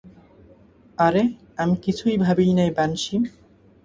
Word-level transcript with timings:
আরে 0.97 1.23
আমি 1.57 1.75
কিছু 1.85 2.03
ভাবিই 2.23 2.53
নাই, 2.53 2.69
বানশি! 2.77 3.15